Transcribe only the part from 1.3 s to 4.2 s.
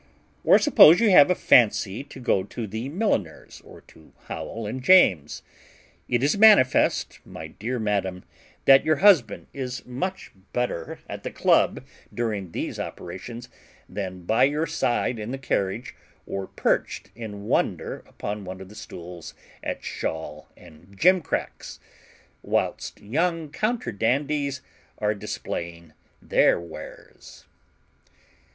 fancy to go to the milliner's, or to